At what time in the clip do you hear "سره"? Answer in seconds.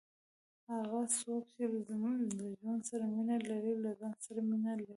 2.89-3.05, 4.25-4.41